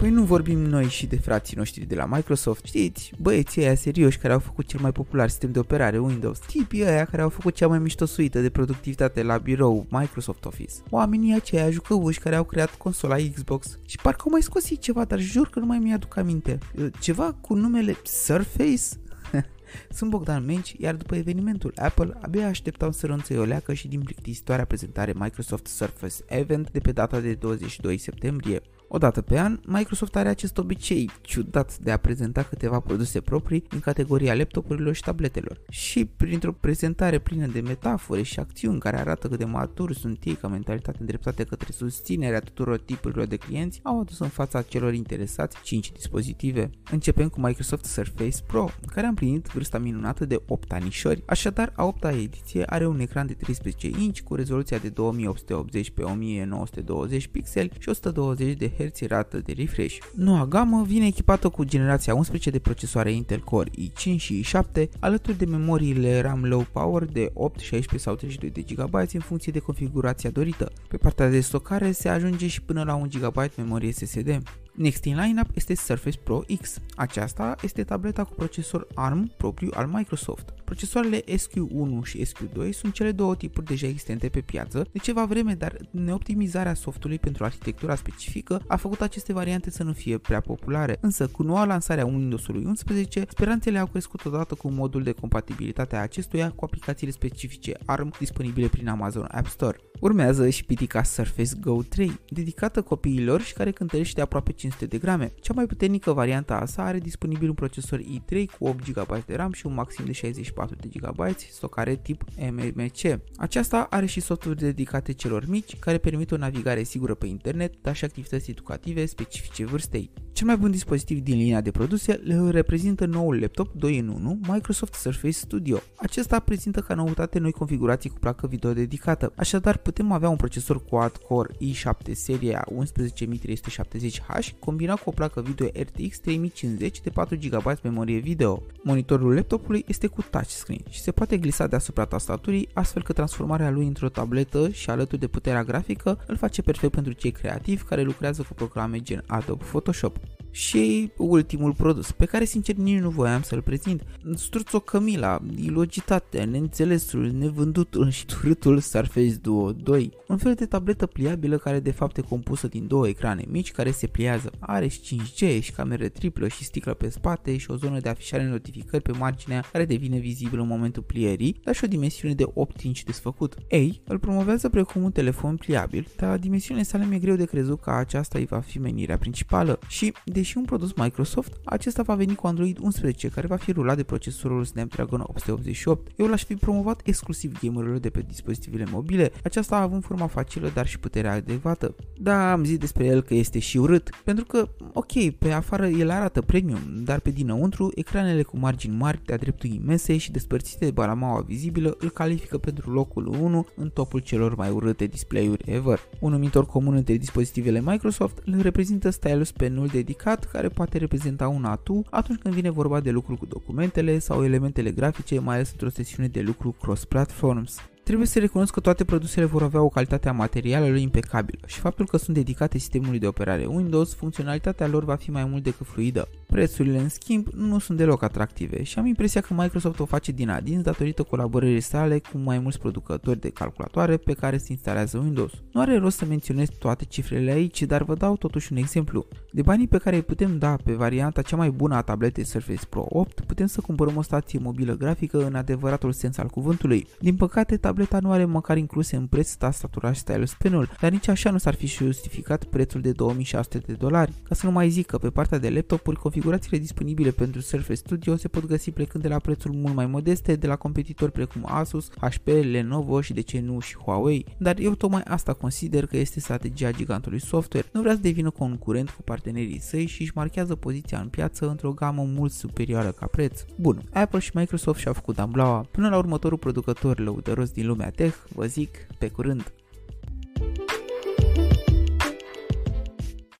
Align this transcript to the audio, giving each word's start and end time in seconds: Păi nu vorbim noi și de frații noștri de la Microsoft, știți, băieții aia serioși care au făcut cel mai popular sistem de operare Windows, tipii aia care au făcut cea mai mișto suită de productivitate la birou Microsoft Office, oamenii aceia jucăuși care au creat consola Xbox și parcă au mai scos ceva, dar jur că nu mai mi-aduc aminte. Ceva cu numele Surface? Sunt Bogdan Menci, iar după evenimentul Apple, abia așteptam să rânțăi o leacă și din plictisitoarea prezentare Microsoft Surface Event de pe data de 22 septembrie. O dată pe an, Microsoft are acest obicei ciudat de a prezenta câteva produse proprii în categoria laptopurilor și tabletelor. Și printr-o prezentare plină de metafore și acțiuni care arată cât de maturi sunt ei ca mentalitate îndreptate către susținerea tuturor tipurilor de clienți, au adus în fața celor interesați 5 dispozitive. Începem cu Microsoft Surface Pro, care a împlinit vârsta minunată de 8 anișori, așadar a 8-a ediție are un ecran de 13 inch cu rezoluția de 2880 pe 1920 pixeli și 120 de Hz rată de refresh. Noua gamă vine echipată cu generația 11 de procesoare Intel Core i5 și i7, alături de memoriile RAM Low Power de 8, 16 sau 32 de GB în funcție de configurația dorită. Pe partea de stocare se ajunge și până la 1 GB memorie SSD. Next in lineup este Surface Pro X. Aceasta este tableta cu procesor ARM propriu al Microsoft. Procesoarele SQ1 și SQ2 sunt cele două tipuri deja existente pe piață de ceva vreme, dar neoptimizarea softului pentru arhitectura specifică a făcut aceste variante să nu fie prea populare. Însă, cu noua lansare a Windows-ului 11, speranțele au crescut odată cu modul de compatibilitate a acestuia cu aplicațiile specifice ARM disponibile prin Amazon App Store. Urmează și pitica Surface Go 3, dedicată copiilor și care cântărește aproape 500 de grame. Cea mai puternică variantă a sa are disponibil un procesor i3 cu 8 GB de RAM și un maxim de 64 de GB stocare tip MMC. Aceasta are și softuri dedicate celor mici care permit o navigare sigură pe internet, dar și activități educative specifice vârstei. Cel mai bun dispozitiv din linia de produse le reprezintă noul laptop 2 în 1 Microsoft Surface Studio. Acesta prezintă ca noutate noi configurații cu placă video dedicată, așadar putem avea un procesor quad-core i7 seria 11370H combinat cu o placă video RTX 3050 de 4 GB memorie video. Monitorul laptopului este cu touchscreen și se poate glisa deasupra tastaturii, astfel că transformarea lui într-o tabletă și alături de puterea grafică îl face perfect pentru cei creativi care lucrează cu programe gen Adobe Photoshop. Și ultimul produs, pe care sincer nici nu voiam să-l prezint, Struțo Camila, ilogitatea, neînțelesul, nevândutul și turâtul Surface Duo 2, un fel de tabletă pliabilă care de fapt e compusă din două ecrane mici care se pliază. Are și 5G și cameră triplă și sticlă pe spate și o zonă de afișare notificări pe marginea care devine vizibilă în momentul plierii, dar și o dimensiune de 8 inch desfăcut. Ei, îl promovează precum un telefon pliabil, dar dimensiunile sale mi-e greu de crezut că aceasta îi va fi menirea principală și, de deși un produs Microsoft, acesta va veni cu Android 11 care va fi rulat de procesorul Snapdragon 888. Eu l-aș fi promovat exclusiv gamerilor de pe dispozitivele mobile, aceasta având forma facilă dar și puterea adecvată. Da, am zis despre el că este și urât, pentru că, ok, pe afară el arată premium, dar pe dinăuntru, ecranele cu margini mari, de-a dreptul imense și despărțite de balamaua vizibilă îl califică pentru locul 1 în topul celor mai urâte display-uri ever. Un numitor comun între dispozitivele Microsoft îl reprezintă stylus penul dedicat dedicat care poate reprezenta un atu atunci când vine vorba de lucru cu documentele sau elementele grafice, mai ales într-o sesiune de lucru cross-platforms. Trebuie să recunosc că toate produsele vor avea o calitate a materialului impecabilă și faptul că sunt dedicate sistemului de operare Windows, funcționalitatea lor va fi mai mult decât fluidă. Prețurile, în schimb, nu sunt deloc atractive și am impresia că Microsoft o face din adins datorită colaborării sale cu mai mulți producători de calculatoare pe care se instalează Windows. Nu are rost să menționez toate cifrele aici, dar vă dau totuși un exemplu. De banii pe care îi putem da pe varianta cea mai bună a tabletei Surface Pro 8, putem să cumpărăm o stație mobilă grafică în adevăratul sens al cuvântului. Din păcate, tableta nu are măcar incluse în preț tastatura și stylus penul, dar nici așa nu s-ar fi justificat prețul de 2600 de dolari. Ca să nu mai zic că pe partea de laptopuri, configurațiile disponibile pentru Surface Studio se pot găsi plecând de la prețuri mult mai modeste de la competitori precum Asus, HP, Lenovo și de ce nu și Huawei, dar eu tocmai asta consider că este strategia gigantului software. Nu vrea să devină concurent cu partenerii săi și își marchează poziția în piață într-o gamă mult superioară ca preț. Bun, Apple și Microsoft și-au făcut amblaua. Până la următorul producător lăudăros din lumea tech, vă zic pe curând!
Păi 0.00 0.10
nu 0.10 0.22
vorbim 0.22 0.58
noi 0.58 0.84
și 0.84 1.06
de 1.06 1.16
frații 1.16 1.56
noștri 1.56 1.84
de 1.84 1.94
la 1.94 2.06
Microsoft, 2.06 2.64
știți, 2.64 3.12
băieții 3.18 3.62
aia 3.62 3.74
serioși 3.74 4.18
care 4.18 4.32
au 4.32 4.38
făcut 4.38 4.66
cel 4.66 4.80
mai 4.80 4.92
popular 4.92 5.28
sistem 5.28 5.52
de 5.52 5.58
operare 5.58 5.98
Windows, 5.98 6.38
tipii 6.38 6.86
aia 6.86 7.04
care 7.04 7.22
au 7.22 7.28
făcut 7.28 7.54
cea 7.54 7.68
mai 7.68 7.78
mișto 7.78 8.04
suită 8.04 8.40
de 8.40 8.50
productivitate 8.50 9.22
la 9.22 9.38
birou 9.38 9.86
Microsoft 9.88 10.44
Office, 10.44 10.72
oamenii 10.90 11.34
aceia 11.34 11.70
jucăuși 11.70 12.18
care 12.18 12.36
au 12.36 12.44
creat 12.44 12.74
consola 12.74 13.16
Xbox 13.34 13.78
și 13.86 13.98
parcă 14.02 14.22
au 14.24 14.30
mai 14.30 14.42
scos 14.42 14.68
ceva, 14.78 15.04
dar 15.04 15.18
jur 15.18 15.48
că 15.48 15.58
nu 15.58 15.66
mai 15.66 15.78
mi-aduc 15.78 16.16
aminte. 16.16 16.58
Ceva 17.00 17.36
cu 17.40 17.54
numele 17.54 17.96
Surface? 18.04 18.84
Sunt 19.96 20.10
Bogdan 20.10 20.44
Menci, 20.44 20.74
iar 20.78 20.94
după 20.94 21.14
evenimentul 21.14 21.72
Apple, 21.76 22.18
abia 22.20 22.46
așteptam 22.46 22.90
să 22.90 23.06
rânțăi 23.06 23.38
o 23.38 23.44
leacă 23.44 23.72
și 23.72 23.88
din 23.88 24.00
plictisitoarea 24.00 24.64
prezentare 24.64 25.12
Microsoft 25.16 25.66
Surface 25.66 26.14
Event 26.26 26.70
de 26.70 26.78
pe 26.78 26.92
data 26.92 27.20
de 27.20 27.34
22 27.34 27.98
septembrie. 27.98 28.62
O 28.92 28.98
dată 28.98 29.20
pe 29.20 29.38
an, 29.38 29.60
Microsoft 29.64 30.16
are 30.16 30.28
acest 30.28 30.58
obicei 30.58 31.10
ciudat 31.20 31.78
de 31.78 31.90
a 31.90 31.96
prezenta 31.96 32.42
câteva 32.42 32.80
produse 32.80 33.20
proprii 33.20 33.64
în 33.70 33.80
categoria 33.80 34.34
laptopurilor 34.34 34.94
și 34.94 35.02
tabletelor. 35.02 35.60
Și 35.68 36.04
printr-o 36.04 36.52
prezentare 36.52 37.18
plină 37.18 37.46
de 37.46 37.60
metafore 37.60 38.22
și 38.22 38.38
acțiuni 38.38 38.78
care 38.78 38.98
arată 38.98 39.28
cât 39.28 39.38
de 39.38 39.44
maturi 39.44 39.98
sunt 39.98 40.24
ei 40.24 40.34
ca 40.34 40.48
mentalitate 40.48 40.96
îndreptate 41.00 41.44
către 41.44 41.72
susținerea 41.72 42.40
tuturor 42.40 42.78
tipurilor 42.78 43.26
de 43.26 43.36
clienți, 43.36 43.80
au 43.82 44.00
adus 44.00 44.18
în 44.18 44.28
fața 44.28 44.62
celor 44.62 44.94
interesați 44.94 45.56
5 45.62 45.92
dispozitive. 45.92 46.70
Începem 46.90 47.28
cu 47.28 47.40
Microsoft 47.40 47.84
Surface 47.84 48.42
Pro, 48.46 48.70
care 48.86 49.06
a 49.06 49.08
împlinit 49.08 49.46
vârsta 49.46 49.78
minunată 49.78 50.24
de 50.24 50.42
8 50.46 50.72
anișori, 50.72 51.22
așadar 51.26 51.72
a 51.76 51.94
8-a 51.98 52.10
ediție 52.10 52.64
are 52.64 52.86
un 52.86 53.00
ecran 53.00 53.26
de 53.26 53.34
13 53.34 53.86
inch 53.86 54.20
cu 54.20 54.34
rezoluția 54.34 54.78
de 54.78 54.88
2880 54.88 55.90
pe 55.90 56.02
1920 56.02 57.26
pixeli 57.26 57.72
și 57.78 57.88
120 57.88 58.56
de 58.56 58.72
Hz 58.84 59.00
rată 59.00 59.38
de 59.38 59.52
refresh. 59.52 59.96
Noua 60.14 60.46
gamă 60.46 60.84
vine 60.86 61.06
echipată 61.06 61.48
cu 61.48 61.64
generația 61.64 62.14
11 62.14 62.50
de 62.50 62.58
procesoare 62.58 63.12
Intel 63.12 63.40
Core 63.40 63.70
i5 63.70 64.16
și 64.16 64.44
i7, 64.44 64.84
alături 64.98 65.38
de 65.38 65.44
memoriile 65.44 66.20
RAM 66.20 66.44
Low 66.44 66.66
Power 66.72 67.04
de 67.04 67.30
8, 67.34 67.58
16 67.58 68.08
sau 68.08 68.14
32 68.14 68.64
de 68.64 68.74
GB 68.74 68.94
în 69.12 69.20
funcție 69.20 69.52
de 69.52 69.58
configurația 69.58 70.30
dorită. 70.30 70.72
Pe 70.88 70.96
partea 70.96 71.28
de 71.28 71.40
stocare 71.40 71.92
se 71.92 72.08
ajunge 72.08 72.46
și 72.46 72.62
până 72.62 72.82
la 72.82 72.94
1 72.94 73.06
GB 73.18 73.36
memorie 73.56 73.92
SSD. 73.92 74.42
Next 74.80 75.04
in 75.04 75.16
lineup 75.20 75.46
este 75.54 75.74
Surface 75.74 76.18
Pro 76.18 76.42
X. 76.60 76.78
Aceasta 76.94 77.56
este 77.62 77.84
tableta 77.84 78.24
cu 78.24 78.32
procesor 78.34 78.86
ARM 78.94 79.32
propriu 79.36 79.70
al 79.74 79.86
Microsoft. 79.86 80.50
Procesoarele 80.64 81.22
SQ1 81.24 82.02
și 82.02 82.26
SQ2 82.26 82.70
sunt 82.70 82.92
cele 82.92 83.12
două 83.12 83.36
tipuri 83.36 83.66
deja 83.66 83.86
existente 83.86 84.28
pe 84.28 84.40
piață 84.40 84.86
de 84.92 84.98
ceva 84.98 85.24
vreme, 85.24 85.54
dar 85.54 85.76
neoptimizarea 85.90 86.74
softului 86.74 87.18
pentru 87.18 87.44
arhitectura 87.44 87.94
specifică 87.94 88.62
a 88.66 88.76
făcut 88.76 89.00
aceste 89.00 89.32
variante 89.32 89.70
să 89.70 89.82
nu 89.82 89.92
fie 89.92 90.18
prea 90.18 90.40
populare. 90.40 90.98
Însă, 91.00 91.26
cu 91.26 91.42
noua 91.42 91.64
lansare 91.64 92.00
a 92.00 92.06
Windows-ului 92.06 92.64
11, 92.64 93.24
speranțele 93.28 93.78
au 93.78 93.86
crescut 93.86 94.24
odată 94.24 94.54
cu 94.54 94.70
modul 94.70 95.02
de 95.02 95.12
compatibilitate 95.12 95.96
a 95.96 96.00
acestuia 96.00 96.50
cu 96.50 96.64
aplicațiile 96.64 97.12
specifice 97.12 97.76
ARM 97.86 98.12
disponibile 98.18 98.68
prin 98.68 98.88
Amazon 98.88 99.26
App 99.30 99.46
Store. 99.46 99.76
Urmează 100.00 100.48
și 100.48 100.64
pitica 100.64 101.02
Surface 101.02 101.50
Go 101.60 101.82
3, 101.82 102.20
dedicată 102.28 102.82
copiilor 102.82 103.40
și 103.40 103.52
care 103.52 103.70
cântărește 103.70 104.20
aproape 104.20 104.52
500 104.52 104.86
de 104.86 104.98
grame. 104.98 105.32
Cea 105.40 105.52
mai 105.52 105.66
puternică 105.66 106.12
variantă 106.12 106.52
a 106.52 106.64
sa 106.64 106.84
are 106.84 106.98
disponibil 106.98 107.48
un 107.48 107.54
procesor 107.54 108.00
i3 108.00 108.44
cu 108.58 108.66
8 108.66 108.90
GB 108.90 109.24
de 109.24 109.34
RAM 109.34 109.52
și 109.52 109.66
un 109.66 109.74
maxim 109.74 110.04
de 110.04 110.12
64 110.12 110.76
de 110.80 110.88
GB 110.98 111.36
stocare 111.50 111.96
tip 111.96 112.24
MMC. 112.50 113.20
Aceasta 113.36 113.86
are 113.90 114.06
și 114.06 114.20
softuri 114.20 114.56
dedicate 114.56 115.12
celor 115.12 115.46
mici 115.48 115.76
care 115.78 115.98
permit 115.98 116.30
o 116.30 116.36
navigare 116.36 116.82
sigură 116.82 117.14
pe 117.14 117.26
internet, 117.26 117.74
dar 117.82 117.96
și 117.96 118.04
activități 118.04 118.50
educative 118.50 119.06
specifice 119.06 119.64
vârstei. 119.64 120.10
Cel 120.32 120.46
mai 120.46 120.56
bun 120.56 120.70
dispozitiv 120.70 121.18
din 121.18 121.36
linia 121.36 121.60
de 121.60 121.70
produse 121.70 122.12
le 122.12 122.50
reprezintă 122.50 123.06
noul 123.06 123.40
laptop 123.40 123.72
2 123.72 123.98
în 123.98 124.08
1 124.08 124.40
Microsoft 124.48 124.94
Surface 124.94 125.32
Studio. 125.32 125.78
Acesta 125.96 126.38
prezintă 126.38 126.80
ca 126.80 126.94
noutate 126.94 127.38
noi 127.38 127.52
configurații 127.52 128.10
cu 128.10 128.18
placă 128.18 128.46
video 128.46 128.72
dedicată, 128.72 129.32
așadar 129.36 129.76
putem 129.90 130.12
avea 130.12 130.28
un 130.28 130.36
procesor 130.36 130.84
quad-core 130.84 131.54
i7 131.54 132.12
seria 132.12 132.66
11370H 132.70 134.58
combinat 134.58 135.02
cu 135.02 135.08
o 135.08 135.12
placă 135.12 135.42
video 135.42 135.66
RTX 135.66 136.18
3050 136.18 137.00
de 137.00 137.10
4 137.10 137.36
GB 137.36 137.78
memorie 137.82 138.18
video. 138.18 138.62
Monitorul 138.82 139.34
laptopului 139.34 139.84
este 139.86 140.06
cu 140.06 140.22
touchscreen 140.30 140.80
și 140.88 141.00
se 141.00 141.12
poate 141.12 141.36
glisa 141.36 141.66
deasupra 141.66 142.04
tastaturii, 142.04 142.68
astfel 142.72 143.02
că 143.02 143.12
transformarea 143.12 143.70
lui 143.70 143.86
într-o 143.86 144.08
tabletă 144.08 144.68
și 144.68 144.90
alături 144.90 145.20
de 145.20 145.26
puterea 145.26 145.64
grafică 145.64 146.24
îl 146.26 146.36
face 146.36 146.62
perfect 146.62 146.92
pentru 146.92 147.12
cei 147.12 147.30
creativi 147.30 147.82
care 147.82 148.02
lucrează 148.02 148.42
cu 148.42 148.54
programe 148.54 149.00
gen 149.00 149.24
Adobe 149.26 149.64
Photoshop. 149.64 150.16
Și 150.50 151.12
ultimul 151.16 151.74
produs, 151.74 152.12
pe 152.12 152.24
care 152.24 152.44
sincer 152.44 152.74
nici 152.74 153.00
nu 153.00 153.10
voiam 153.10 153.42
să-l 153.42 153.62
prezint, 153.62 154.04
Struțo 154.34 154.80
Camila, 154.80 155.40
ilogitatea, 155.56 156.44
neînțelesul, 156.44 157.30
nevândutul 157.30 158.10
și 158.10 158.26
turâtul 158.26 158.78
Surface 158.78 159.34
Duo 159.34 159.72
2, 159.72 160.12
un 160.28 160.36
fel 160.36 160.54
de 160.54 160.66
tabletă 160.66 161.06
pliabilă 161.06 161.56
care 161.56 161.80
de 161.80 161.90
fapt 161.90 162.16
e 162.16 162.20
compusă 162.20 162.68
din 162.68 162.86
două 162.86 163.08
ecrane 163.08 163.44
mici 163.48 163.72
care 163.72 163.90
se 163.90 164.06
pliază. 164.06 164.50
Are 164.58 164.88
și 164.88 165.00
5G 165.00 165.62
și 165.62 165.72
cameră 165.72 166.08
triplă 166.08 166.48
și 166.48 166.64
sticlă 166.64 166.94
pe 166.94 167.08
spate 167.08 167.56
și 167.56 167.70
o 167.70 167.76
zonă 167.76 168.00
de 168.00 168.08
afișare 168.08 168.48
notificări 168.48 169.02
pe 169.02 169.12
marginea 169.12 169.64
care 169.72 169.84
devine 169.84 170.18
vizibilă 170.18 170.62
în 170.62 170.68
momentul 170.68 171.02
plierii, 171.02 171.60
dar 171.64 171.74
și 171.74 171.84
o 171.84 171.88
dimensiune 171.88 172.34
de 172.34 172.44
8 172.54 172.80
inch 172.80 173.00
desfăcut. 173.02 173.54
Ei, 173.68 174.00
îl 174.06 174.18
promovează 174.18 174.68
precum 174.68 175.02
un 175.02 175.12
telefon 175.12 175.56
pliabil, 175.56 176.06
dar 176.16 176.38
dimensiunile 176.38 176.86
sale 176.86 177.06
mi-e 177.06 177.18
greu 177.18 177.36
de 177.36 177.44
crezut 177.44 177.80
că 177.80 177.90
aceasta 177.90 178.38
îi 178.38 178.44
va 178.44 178.60
fi 178.60 178.78
menirea 178.78 179.18
principală 179.18 179.78
și, 179.88 180.12
de 180.24 180.39
deși 180.40 180.56
un 180.56 180.64
produs 180.64 180.92
Microsoft, 180.92 181.52
acesta 181.64 182.02
va 182.02 182.14
veni 182.14 182.34
cu 182.34 182.46
Android 182.46 182.78
11 182.80 183.28
care 183.28 183.46
va 183.46 183.56
fi 183.56 183.72
rulat 183.72 183.96
de 183.96 184.02
procesorul 184.02 184.64
Snapdragon 184.64 185.20
888. 185.20 186.10
Eu 186.16 186.26
l-aș 186.26 186.44
fi 186.44 186.54
promovat 186.54 187.00
exclusiv 187.04 187.58
gamerilor 187.60 187.98
de 187.98 188.10
pe 188.10 188.24
dispozitivele 188.28 188.84
mobile, 188.90 189.32
aceasta 189.44 189.76
având 189.76 190.04
forma 190.04 190.26
facilă 190.26 190.70
dar 190.74 190.86
și 190.86 190.98
puterea 190.98 191.32
adecvată. 191.32 191.94
Da, 192.16 192.52
am 192.52 192.64
zis 192.64 192.78
despre 192.78 193.04
el 193.04 193.22
că 193.22 193.34
este 193.34 193.58
și 193.58 193.78
urât, 193.78 194.10
pentru 194.24 194.44
că, 194.44 194.68
ok, 194.92 195.30
pe 195.38 195.52
afară 195.52 195.86
el 195.86 196.10
arată 196.10 196.40
premium, 196.40 196.80
dar 197.04 197.20
pe 197.20 197.30
dinăuntru, 197.30 197.92
ecranele 197.94 198.42
cu 198.42 198.58
margini 198.58 198.96
mari, 198.96 199.20
de-a 199.24 199.36
dreptul 199.36 199.70
imense 199.70 200.16
și 200.16 200.30
despărțite 200.30 200.84
de 200.84 200.90
balamaua 200.90 201.40
vizibilă 201.40 201.96
îl 201.98 202.10
califică 202.10 202.58
pentru 202.58 202.92
locul 202.92 203.26
1 203.26 203.66
în 203.76 203.88
topul 203.88 204.20
celor 204.20 204.54
mai 204.54 204.70
urâte 204.70 205.06
display-uri 205.06 205.64
ever. 205.66 206.00
Un 206.20 206.30
numitor 206.30 206.66
comun 206.66 206.94
între 206.94 207.16
dispozitivele 207.16 207.80
Microsoft 207.84 208.38
îl 208.44 208.60
reprezintă 208.60 209.10
stylus 209.10 209.52
penul 209.52 209.86
dedicat 209.86 210.29
dedicat 210.30 210.52
care 210.52 210.68
poate 210.68 210.98
reprezenta 210.98 211.48
un 211.48 211.64
atu 211.64 212.04
atunci 212.10 212.38
când 212.38 212.54
vine 212.54 212.70
vorba 212.70 213.00
de 213.00 213.10
lucru 213.10 213.36
cu 213.36 213.46
documentele 213.46 214.18
sau 214.18 214.44
elementele 214.44 214.90
grafice, 214.90 215.38
mai 215.38 215.54
ales 215.54 215.70
într-o 215.70 215.88
sesiune 215.88 216.28
de 216.28 216.40
lucru 216.40 216.74
cross-platforms. 216.80 217.76
Trebuie 218.02 218.26
să 218.26 218.38
recunosc 218.38 218.72
că 218.72 218.80
toate 218.80 219.04
produsele 219.04 219.46
vor 219.46 219.62
avea 219.62 219.82
o 219.82 219.88
calitate 219.88 220.28
a 220.28 220.32
materialului 220.32 221.02
impecabilă 221.02 221.58
și 221.66 221.78
faptul 221.78 222.06
că 222.06 222.16
sunt 222.16 222.36
dedicate 222.36 222.78
sistemului 222.78 223.18
de 223.18 223.26
operare 223.26 223.66
Windows, 223.66 224.14
funcționalitatea 224.14 224.86
lor 224.86 225.04
va 225.04 225.16
fi 225.16 225.30
mai 225.30 225.44
mult 225.44 225.62
decât 225.62 225.86
fluidă. 225.86 226.28
Prețurile, 226.50 226.98
în 226.98 227.08
schimb, 227.08 227.46
nu 227.54 227.78
sunt 227.78 227.98
deloc 227.98 228.22
atractive 228.22 228.82
și 228.82 228.98
am 228.98 229.06
impresia 229.06 229.40
că 229.40 229.54
Microsoft 229.54 230.00
o 230.00 230.04
face 230.04 230.32
din 230.32 230.48
adins 230.48 230.82
datorită 230.82 231.22
colaborării 231.22 231.80
sale 231.80 232.18
cu 232.18 232.38
mai 232.38 232.58
mulți 232.58 232.78
producători 232.78 233.40
de 233.40 233.50
calculatoare 233.50 234.16
pe 234.16 234.32
care 234.32 234.56
se 234.58 234.66
instalează 234.70 235.18
Windows. 235.18 235.52
Nu 235.72 235.80
are 235.80 235.98
rost 235.98 236.16
să 236.16 236.24
menționez 236.24 236.68
toate 236.78 237.04
cifrele 237.04 237.50
aici, 237.50 237.82
dar 237.82 238.02
vă 238.02 238.14
dau 238.14 238.36
totuși 238.36 238.72
un 238.72 238.78
exemplu. 238.78 239.26
De 239.52 239.62
banii 239.62 239.88
pe 239.88 239.98
care 239.98 240.16
îi 240.16 240.22
putem 240.22 240.58
da 240.58 240.76
pe 240.84 240.92
varianta 240.92 241.42
cea 241.42 241.56
mai 241.56 241.70
bună 241.70 241.94
a 241.94 242.02
tabletei 242.02 242.44
Surface 242.44 242.86
Pro 242.88 243.06
8, 243.08 243.40
putem 243.40 243.66
să 243.66 243.80
cumpărăm 243.80 244.16
o 244.16 244.22
stație 244.22 244.58
mobilă 244.58 244.96
grafică 244.96 245.46
în 245.46 245.54
adevăratul 245.54 246.12
sens 246.12 246.38
al 246.38 246.46
cuvântului. 246.46 247.06
Din 247.20 247.36
păcate, 247.36 247.76
tableta 247.76 248.18
nu 248.20 248.30
are 248.30 248.44
măcar 248.44 248.76
incluse 248.76 249.16
în 249.16 249.26
preț 249.26 249.52
tastatura 249.52 250.12
și 250.12 250.20
stylus 250.20 250.54
penul, 250.54 250.90
dar 251.00 251.10
nici 251.10 251.28
așa 251.28 251.50
nu 251.50 251.58
s-ar 251.58 251.74
fi 251.74 251.86
justificat 251.86 252.64
prețul 252.64 253.00
de 253.00 253.12
2600 253.12 253.78
de 253.86 253.92
dolari. 253.92 254.32
Ca 254.48 254.54
să 254.54 254.66
nu 254.66 254.72
mai 254.72 254.88
zic 254.88 255.06
că 255.06 255.18
pe 255.18 255.30
partea 255.30 255.58
de 255.58 255.70
laptopuri, 255.70 256.16
configurațiile 256.40 256.82
disponibile 256.82 257.30
pentru 257.30 257.60
Surface 257.60 257.94
Studio 257.94 258.36
se 258.36 258.48
pot 258.48 258.66
găsi 258.66 258.90
plecând 258.90 259.22
de 259.22 259.28
la 259.28 259.38
prețuri 259.38 259.76
mult 259.76 259.94
mai 259.94 260.06
modeste 260.06 260.56
de 260.56 260.66
la 260.66 260.76
competitori 260.76 261.32
precum 261.32 261.66
Asus, 261.66 262.10
HP, 262.20 262.46
Lenovo 262.46 263.20
și 263.20 263.32
de 263.32 263.40
ce 263.40 263.60
nu 263.60 263.80
și 263.80 263.96
Huawei, 263.96 264.46
dar 264.58 264.78
eu 264.78 264.94
tocmai 264.94 265.22
asta 265.24 265.52
consider 265.52 266.06
că 266.06 266.16
este 266.16 266.40
strategia 266.40 266.90
gigantului 266.90 267.40
software. 267.40 267.88
Nu 267.92 268.00
vrea 268.00 268.14
să 268.14 268.20
devină 268.20 268.50
concurent 268.50 269.10
cu 269.10 269.22
partenerii 269.22 269.80
săi 269.80 270.06
și 270.06 270.22
își 270.22 270.32
marchează 270.34 270.74
poziția 270.74 271.18
în 271.20 271.28
piață 271.28 271.68
într-o 271.68 271.92
gamă 271.92 272.22
mult 272.22 272.52
superioară 272.52 273.10
ca 273.10 273.26
preț. 273.26 273.64
Bun, 273.76 274.02
Apple 274.12 274.38
și 274.38 274.50
Microsoft 274.54 274.98
și-au 274.98 275.14
făcut 275.14 275.38
amblaua. 275.38 275.86
Până 275.90 276.08
la 276.08 276.16
următorul 276.16 276.58
producător 276.58 277.18
lăudăros 277.18 277.70
din 277.70 277.86
lumea 277.86 278.10
tech, 278.10 278.36
vă 278.54 278.66
zic 278.66 279.06
pe 279.18 279.28
curând! 279.28 279.72